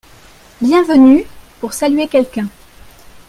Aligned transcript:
Bienvenue 0.61 1.27
(pour 1.59 1.73
saluer 1.73 2.07
quelqu'un) 2.07 2.47